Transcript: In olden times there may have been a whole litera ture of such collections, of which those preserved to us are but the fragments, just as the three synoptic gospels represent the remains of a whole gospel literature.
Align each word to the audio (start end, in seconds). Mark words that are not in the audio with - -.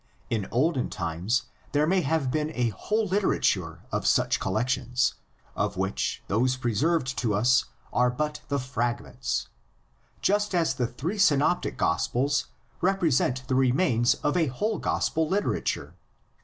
In 0.31 0.47
olden 0.49 0.89
times 0.89 1.43
there 1.73 1.85
may 1.85 2.01
have 2.01 2.31
been 2.31 2.51
a 2.55 2.69
whole 2.69 3.05
litera 3.05 3.39
ture 3.39 3.83
of 3.91 4.07
such 4.07 4.39
collections, 4.39 5.13
of 5.55 5.77
which 5.77 6.23
those 6.27 6.57
preserved 6.57 7.15
to 7.19 7.35
us 7.35 7.65
are 7.93 8.09
but 8.09 8.41
the 8.47 8.57
fragments, 8.57 9.49
just 10.19 10.55
as 10.55 10.73
the 10.73 10.87
three 10.87 11.19
synoptic 11.19 11.77
gospels 11.77 12.47
represent 12.81 13.47
the 13.47 13.53
remains 13.53 14.15
of 14.23 14.35
a 14.35 14.47
whole 14.47 14.79
gospel 14.79 15.27
literature. 15.27 15.93